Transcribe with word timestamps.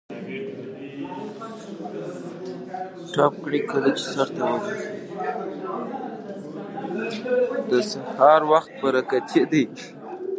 د 7.69 7.71
سهار 7.89 8.41
وخت 8.51 8.71
برکتي 8.81 9.41
دی. 9.51 9.63